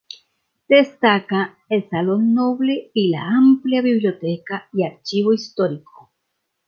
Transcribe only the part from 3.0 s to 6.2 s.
la amplia biblioteca y archivo histórico.